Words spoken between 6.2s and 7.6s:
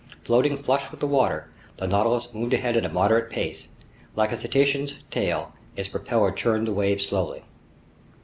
churned the waves slowly.